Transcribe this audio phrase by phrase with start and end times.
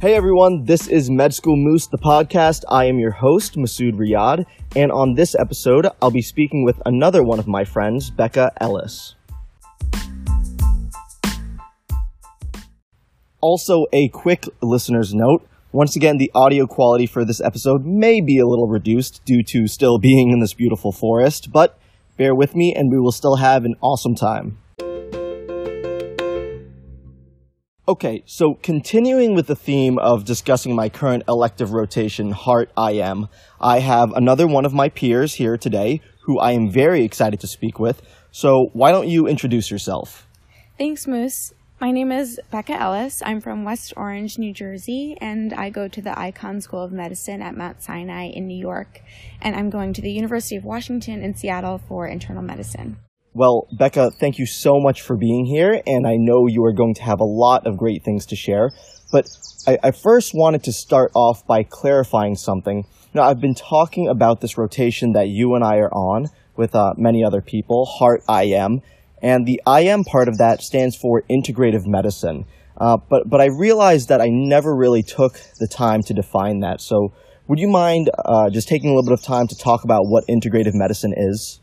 [0.00, 2.62] Hey everyone, this is Med School Moose, the podcast.
[2.68, 4.46] I am your host, Masood Riyad,
[4.76, 9.16] and on this episode, I'll be speaking with another one of my friends, Becca Ellis.
[13.40, 15.44] Also, a quick listener's note.
[15.72, 19.66] Once again, the audio quality for this episode may be a little reduced due to
[19.66, 21.76] still being in this beautiful forest, but
[22.16, 24.58] bear with me and we will still have an awesome time.
[27.88, 33.28] Okay, so continuing with the theme of discussing my current elective rotation, Heart IM,
[33.62, 37.46] I have another one of my peers here today who I am very excited to
[37.46, 38.02] speak with.
[38.30, 40.26] So why don't you introduce yourself?
[40.76, 41.54] Thanks, Moose.
[41.80, 43.22] My name is Becca Ellis.
[43.24, 47.40] I'm from West Orange, New Jersey, and I go to the Icahn School of Medicine
[47.40, 49.00] at Mount Sinai in New York.
[49.40, 52.98] And I'm going to the University of Washington in Seattle for internal medicine.
[53.34, 56.94] Well, Becca, thank you so much for being here, and I know you are going
[56.94, 58.70] to have a lot of great things to share.
[59.12, 59.28] But
[59.66, 62.84] I, I first wanted to start off by clarifying something.
[63.14, 66.94] Now, I've been talking about this rotation that you and I are on with uh,
[66.96, 68.80] many other people, Heart IM,
[69.22, 72.44] and the IM part of that stands for Integrative Medicine.
[72.76, 76.80] Uh, but but I realized that I never really took the time to define that.
[76.80, 77.12] So,
[77.48, 80.24] would you mind uh, just taking a little bit of time to talk about what
[80.28, 81.60] integrative medicine is?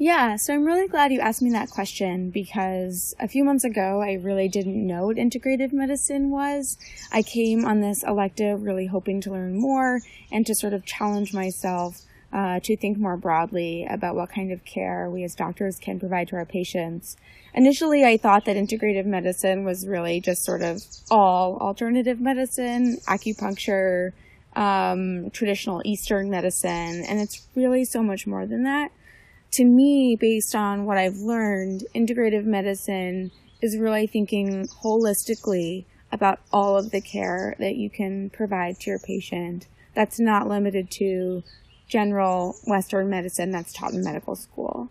[0.00, 4.00] Yeah, so I'm really glad you asked me that question because a few months ago
[4.00, 6.78] I really didn't know what integrative medicine was.
[7.10, 11.34] I came on this elective really hoping to learn more and to sort of challenge
[11.34, 15.98] myself uh, to think more broadly about what kind of care we as doctors can
[15.98, 17.16] provide to our patients.
[17.52, 24.12] Initially, I thought that integrative medicine was really just sort of all alternative medicine, acupuncture,
[24.54, 28.92] um, traditional Eastern medicine, and it's really so much more than that
[29.52, 36.76] to me, based on what I've learned, integrative medicine is really thinking holistically about all
[36.76, 39.66] of the care that you can provide to your patient.
[39.94, 41.42] That's not limited to
[41.88, 44.90] general Western medicine that's taught in medical school.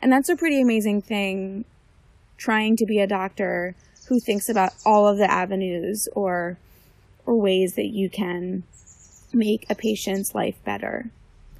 [0.00, 1.64] And that's a pretty amazing thing
[2.36, 3.74] trying to be a doctor
[4.08, 6.58] who thinks about all of the avenues or
[7.26, 8.62] or ways that you can
[9.32, 11.10] make a patient's life better.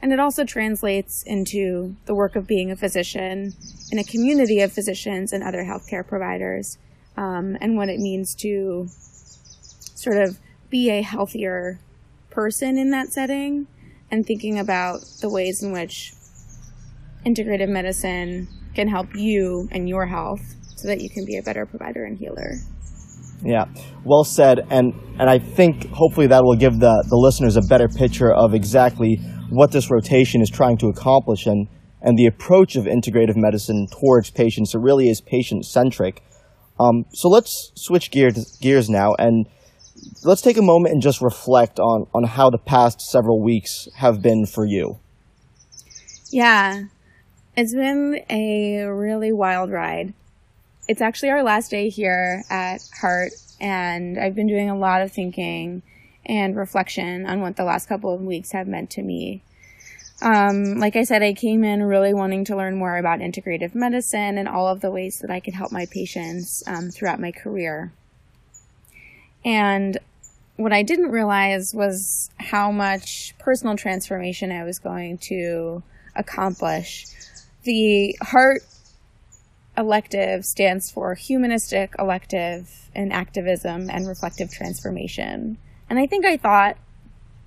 [0.00, 3.52] And it also translates into the work of being a physician
[3.90, 6.78] in a community of physicians and other healthcare providers,
[7.16, 10.38] um, and what it means to sort of
[10.70, 11.80] be a healthier
[12.30, 13.66] person in that setting,
[14.10, 16.12] and thinking about the ways in which
[17.26, 21.66] integrative medicine can help you and your health so that you can be a better
[21.66, 22.52] provider and healer.
[23.44, 23.64] Yeah,
[24.04, 24.60] well said.
[24.70, 28.54] And, and I think hopefully that will give the, the listeners a better picture of
[28.54, 29.20] exactly
[29.50, 31.68] what this rotation is trying to accomplish and,
[32.02, 34.74] and the approach of integrative medicine towards patients.
[34.74, 36.22] It really is patient centric.
[36.78, 39.46] Um, so let's switch gear gears now and
[40.24, 44.22] let's take a moment and just reflect on, on how the past several weeks have
[44.22, 44.98] been for you.
[46.30, 46.84] Yeah,
[47.56, 50.14] it's been a really wild ride.
[50.86, 55.12] It's actually our last day here at Heart, and I've been doing a lot of
[55.12, 55.82] thinking
[56.28, 59.42] and reflection on what the last couple of weeks have meant to me.
[60.20, 64.36] Um, like I said, I came in really wanting to learn more about integrative medicine
[64.36, 67.92] and all of the ways that I could help my patients um, throughout my career.
[69.44, 69.96] And
[70.56, 75.84] what I didn't realize was how much personal transformation I was going to
[76.16, 77.06] accomplish.
[77.62, 78.62] The Heart
[79.76, 85.58] elective stands for Humanistic Elective and Activism and Reflective Transformation.
[85.90, 86.76] And I think I thought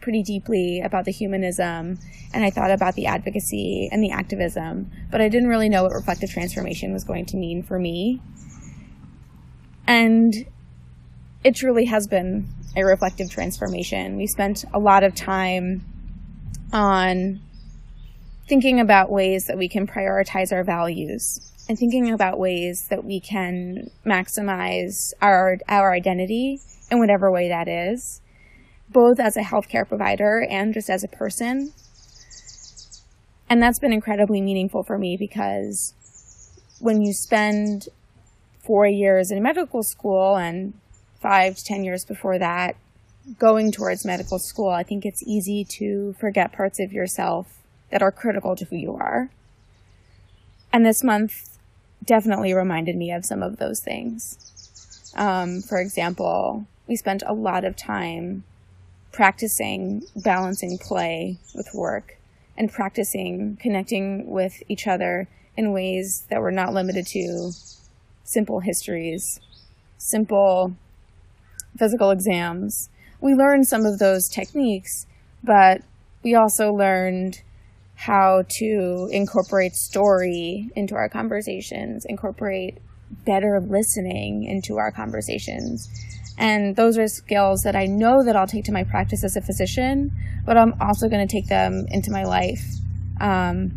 [0.00, 1.98] pretty deeply about the humanism
[2.32, 5.92] and I thought about the advocacy and the activism, but I didn't really know what
[5.92, 8.20] reflective transformation was going to mean for me.
[9.86, 10.32] And
[11.44, 14.16] it truly has been a reflective transformation.
[14.16, 15.84] We spent a lot of time
[16.72, 17.40] on
[18.46, 23.20] thinking about ways that we can prioritize our values and thinking about ways that we
[23.20, 26.60] can maximize our our identity
[26.90, 28.20] in whatever way that is
[28.92, 31.72] both as a healthcare provider and just as a person.
[33.48, 35.94] And that's been incredibly meaningful for me because
[36.80, 37.88] when you spend
[38.64, 40.74] four years in medical school and
[41.20, 42.76] five to 10 years before that
[43.38, 47.58] going towards medical school, I think it's easy to forget parts of yourself
[47.90, 49.30] that are critical to who you are.
[50.72, 51.58] And this month
[52.04, 55.12] definitely reminded me of some of those things.
[55.16, 58.44] Um, for example, we spent a lot of time
[59.12, 62.18] practicing balancing play with work
[62.56, 67.52] and practicing connecting with each other in ways that were not limited to
[68.24, 69.40] simple histories,
[69.98, 70.74] simple
[71.76, 72.88] physical exams,
[73.20, 75.06] we learned some of those techniques,
[75.42, 75.82] but
[76.22, 77.42] we also learned
[77.96, 82.78] how to incorporate story into our conversations, incorporate
[83.26, 85.88] better listening into our conversations.
[86.40, 89.42] And those are skills that I know that I'll take to my practice as a
[89.42, 90.10] physician,
[90.46, 92.64] but I'm also going to take them into my life
[93.20, 93.70] um,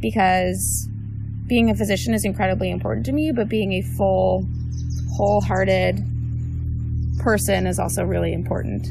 [0.00, 0.86] because
[1.46, 4.46] being a physician is incredibly important to me, but being a full,
[5.16, 6.04] wholehearted
[7.20, 8.86] person is also really important.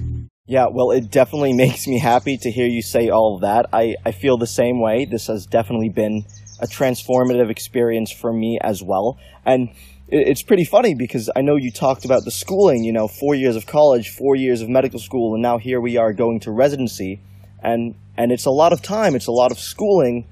[0.48, 3.68] Yeah, well, it definitely makes me happy to hear you say all of that.
[3.72, 5.06] I, I feel the same way.
[5.06, 6.26] This has definitely been
[6.60, 9.20] a transformative experience for me as well.
[9.46, 9.70] And
[10.16, 13.56] it's pretty funny because I know you talked about the schooling, you know, four years
[13.56, 17.20] of college, four years of medical school, and now here we are going to residency.
[17.64, 20.28] And, and it's a lot of time, it's a lot of schooling,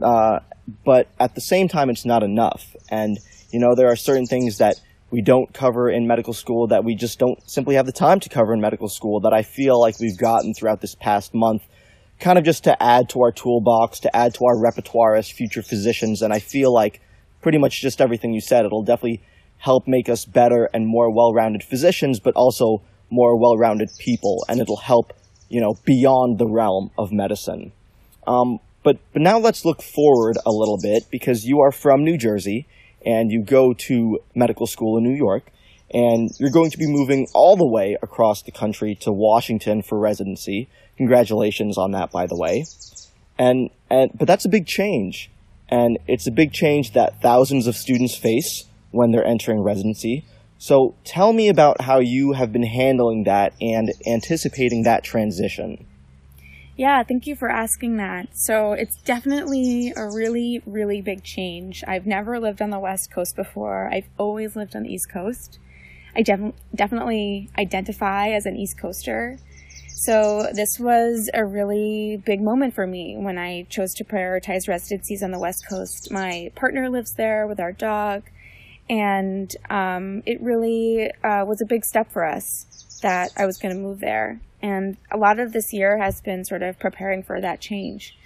[0.00, 0.38] uh,
[0.86, 2.74] but at the same time, it's not enough.
[2.90, 3.18] And,
[3.52, 4.76] you know, there are certain things that
[5.10, 8.30] we don't cover in medical school that we just don't simply have the time to
[8.30, 11.62] cover in medical school that I feel like we've gotten throughout this past month,
[12.20, 15.62] kind of just to add to our toolbox, to add to our repertoire as future
[15.62, 16.22] physicians.
[16.22, 17.02] And I feel like
[17.46, 19.22] pretty much just everything you said, it'll definitely
[19.58, 24.44] help make us better and more well-rounded physicians, but also more well-rounded people.
[24.48, 25.12] And it'll help,
[25.48, 27.70] you know, beyond the realm of medicine.
[28.26, 32.18] Um, but, but now let's look forward a little bit because you are from New
[32.18, 32.66] Jersey
[33.04, 35.44] and you go to medical school in New York,
[35.94, 40.00] and you're going to be moving all the way across the country to Washington for
[40.00, 40.68] residency.
[40.96, 42.64] Congratulations on that, by the way.
[43.38, 45.30] And, and but that's a big change,
[45.68, 50.24] and it's a big change that thousands of students face when they're entering residency.
[50.58, 55.86] So tell me about how you have been handling that and anticipating that transition.
[56.76, 58.28] Yeah, thank you for asking that.
[58.36, 61.82] So it's definitely a really, really big change.
[61.86, 63.88] I've never lived on the West Coast before.
[63.90, 65.58] I've always lived on the East Coast.
[66.14, 69.38] I def- definitely identify as an East Coaster.
[69.98, 75.22] So this was a really big moment for me when I chose to prioritize residencies
[75.22, 76.12] on the West Coast.
[76.12, 78.24] My partner lives there with our dog,
[78.90, 83.74] and um, it really uh, was a big step for us that I was going
[83.74, 84.38] to move there.
[84.60, 88.18] And a lot of this year has been sort of preparing for that change.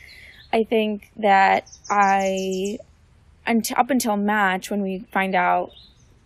[0.53, 2.79] I think that I,
[3.47, 5.71] up until Match, when we find out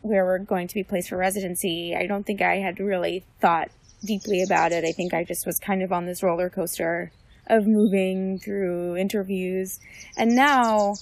[0.01, 3.69] where we're going to be placed for residency, I don't think I had really thought
[4.05, 4.85] deeply about it.
[4.85, 7.13] I think I just was kind of on this roller coaster
[7.47, 9.81] of moving through interviews.
[10.17, 10.95] And now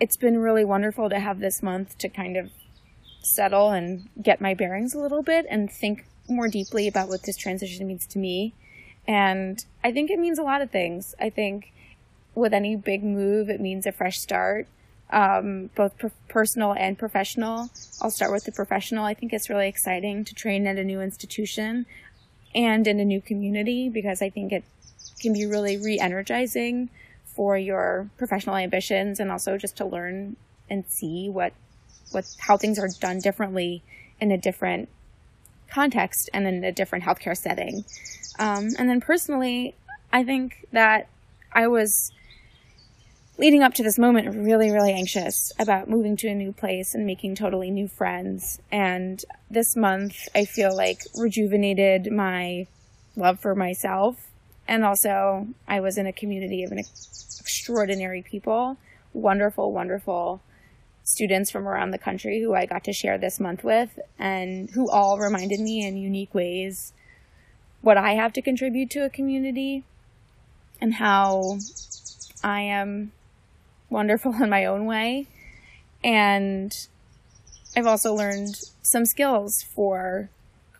[0.00, 2.50] it's been really wonderful to have this month to kind of
[3.22, 7.36] settle and get my bearings a little bit and think more deeply about what this
[7.36, 8.54] transition means to me.
[9.06, 11.14] And I think it means a lot of things.
[11.18, 11.72] I think
[12.34, 14.66] with any big move, it means a fresh start,
[15.10, 17.70] um, both pro- personal and professional.
[18.00, 19.04] I'll start with the professional.
[19.04, 21.86] I think it's really exciting to train at a new institution
[22.54, 24.64] and in a new community because I think it
[25.20, 26.90] can be really re energizing
[27.24, 30.36] for your professional ambitions and also just to learn
[30.68, 31.52] and see what
[32.10, 33.82] what how things are done differently
[34.20, 34.88] in a different
[35.70, 37.84] context and in a different healthcare setting.
[38.38, 39.74] Um, and then personally,
[40.12, 41.08] I think that
[41.52, 42.12] I was
[43.38, 47.06] leading up to this moment really, really anxious about moving to a new place and
[47.06, 48.60] making totally new friends.
[48.70, 52.66] And this month, I feel like rejuvenated my
[53.16, 54.28] love for myself.
[54.66, 58.76] And also, I was in a community of an extraordinary people,
[59.12, 60.42] wonderful, wonderful
[61.04, 64.90] students from around the country who I got to share this month with and who
[64.90, 66.92] all reminded me in unique ways
[67.80, 69.84] what I have to contribute to a community
[70.80, 71.58] and how
[72.44, 73.12] I am
[73.90, 75.26] wonderful in my own way.
[76.02, 76.72] And
[77.76, 80.30] I've also learned some skills for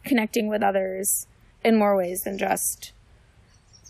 [0.05, 1.27] connecting with others
[1.65, 2.93] in more ways than just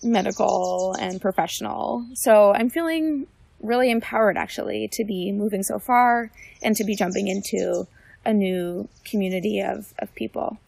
[0.02, 2.06] medical and professional.
[2.14, 3.26] So I'm feeling
[3.60, 6.30] really empowered actually to be moving so far
[6.62, 7.86] and to be jumping into
[8.24, 10.58] a new community of, of people.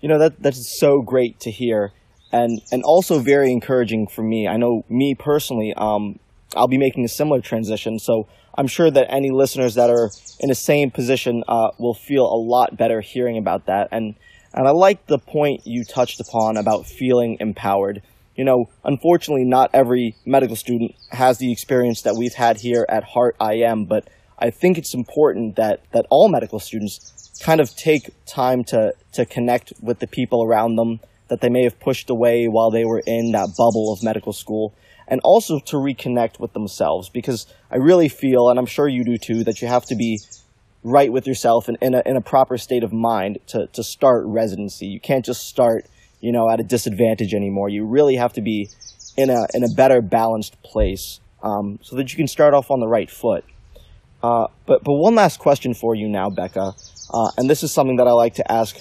[0.00, 1.92] You know, that that's so great to hear
[2.34, 4.48] and and also very encouraging for me.
[4.48, 6.18] I know me personally, um,
[6.56, 10.48] I'll be making a similar transition, so I'm sure that any listeners that are in
[10.48, 13.88] the same position uh, will feel a lot better hearing about that.
[13.90, 14.14] And
[14.52, 18.02] and I like the point you touched upon about feeling empowered.
[18.36, 23.02] You know, unfortunately, not every medical student has the experience that we've had here at
[23.02, 24.08] Heart IM, but
[24.38, 29.26] I think it's important that, that all medical students kind of take time to, to
[29.26, 33.02] connect with the people around them that they may have pushed away while they were
[33.06, 34.74] in that bubble of medical school,
[35.08, 39.16] and also to reconnect with themselves because I really feel, and I'm sure you do
[39.18, 40.20] too, that you have to be
[40.82, 44.24] right with yourself and in a, in a proper state of mind to, to start
[44.26, 44.86] residency.
[44.86, 45.86] You can't just start
[46.24, 47.68] you know, at a disadvantage anymore.
[47.68, 48.70] You really have to be
[49.14, 52.80] in a in a better balanced place um, so that you can start off on
[52.80, 53.44] the right foot.
[54.22, 56.72] Uh, but but one last question for you now, Becca,
[57.12, 58.78] uh, and this is something that I like to ask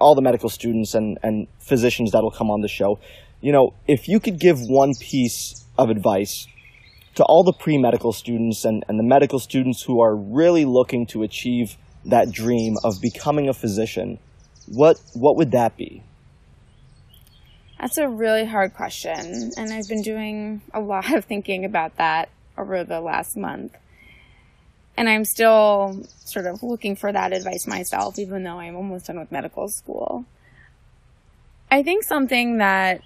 [0.00, 2.98] all the medical students and and physicians that will come on the show.
[3.42, 6.46] You know, if you could give one piece of advice
[7.16, 11.06] to all the pre medical students and, and the medical students who are really looking
[11.06, 14.18] to achieve that dream of becoming a physician,
[14.66, 16.02] what, what would that be?
[17.80, 22.30] That's a really hard question, and I've been doing a lot of thinking about that
[22.56, 23.76] over the last month.
[24.96, 29.18] And I'm still sort of looking for that advice myself, even though I'm almost done
[29.18, 30.24] with medical school.
[31.70, 33.02] I think something that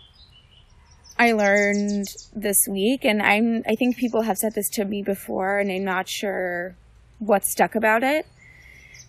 [1.21, 5.59] I learned this week, and I'm I think people have said this to me before,
[5.59, 6.77] and I'm not sure
[7.19, 8.27] what stuck about it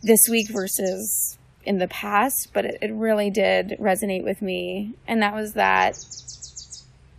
[0.03, 5.21] this week versus in the past, but it, it really did resonate with me, and
[5.21, 5.97] that was that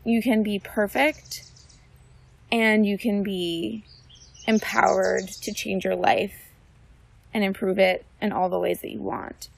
[0.04, 1.50] you can be perfect
[2.50, 3.84] and you can be
[4.46, 6.50] empowered to change your life
[7.32, 9.48] and improve it in all the ways that you want.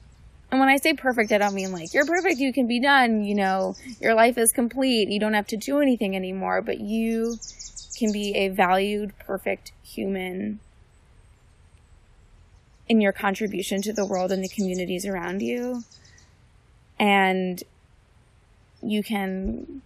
[0.55, 3.25] And when I say perfect, I don't mean like you're perfect, you can be done,
[3.25, 7.35] you know, your life is complete, you don't have to do anything anymore, but you
[7.99, 10.61] can be a valued, perfect human
[12.87, 15.83] in your contribution to the world and the communities around you.
[16.97, 17.61] And
[18.81, 19.81] you can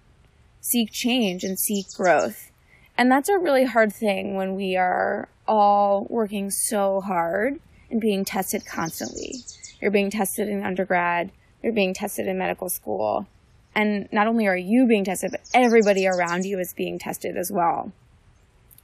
[0.61, 2.51] seek change and seek growth.
[2.95, 7.59] And that's a really hard thing when we are all working so hard
[7.89, 9.35] and being tested constantly.
[9.81, 11.31] You're being tested in undergrad,
[11.63, 13.27] you're being tested in medical school.
[13.75, 17.51] And not only are you being tested, but everybody around you is being tested as
[17.53, 17.91] well.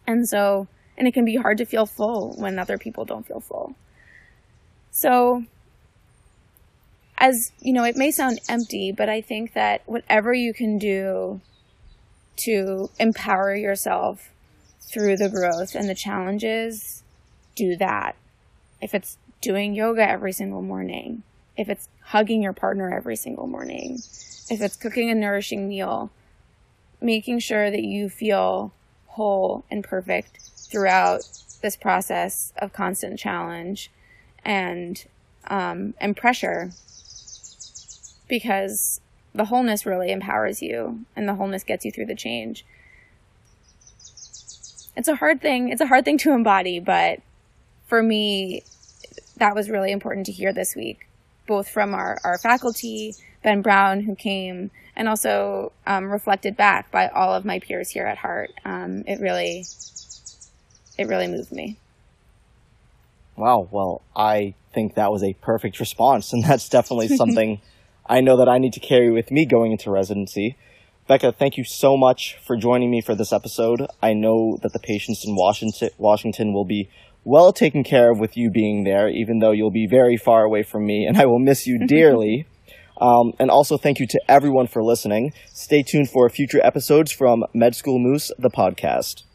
[0.08, 3.40] And so, and it can be hard to feel full when other people don't feel
[3.40, 3.76] full.
[4.92, 5.44] So,
[7.18, 11.42] as you know, it may sound empty, but I think that whatever you can do
[12.38, 14.32] to empower yourself
[14.82, 17.04] through the growth and the challenges,
[17.56, 18.16] do that.
[18.82, 21.24] If it's doing yoga every single morning,
[21.58, 24.00] if it's hugging your partner every single morning,
[24.50, 26.12] if it's cooking a nourishing meal,
[27.02, 28.74] making sure that you feel
[29.08, 31.28] whole and perfect throughout
[31.62, 33.90] this process of constant challenge
[34.44, 35.06] and
[35.48, 36.72] um, and pressure.
[38.28, 39.00] Because
[39.34, 42.66] the wholeness really empowers you and the wholeness gets you through the change.
[44.98, 47.20] It's a hard thing it's a hard thing to embody but
[47.86, 48.64] for me
[49.38, 51.08] that was really important to hear this week,
[51.48, 53.14] both from our, our faculty,
[53.44, 58.06] Ben Brown, who came, and also um, reflected back by all of my peers here
[58.06, 58.52] at Heart.
[58.64, 59.66] Um, it really,
[60.98, 61.78] it really moved me.
[63.36, 63.68] Wow.
[63.70, 67.62] Well, I think that was a perfect response, and that's definitely something
[68.08, 70.58] I know that I need to carry with me going into residency.
[71.08, 73.88] Becca, thank you so much for joining me for this episode.
[74.02, 76.90] I know that the patients in Washington, Washington will be
[77.26, 80.64] well taken care of with you being there, even though you'll be very far away
[80.64, 82.46] from me, and I will miss you dearly.
[83.02, 85.34] Um, and also, thank you to everyone for listening.
[85.52, 89.26] Stay tuned for future episodes from Med School Moose, the podcast.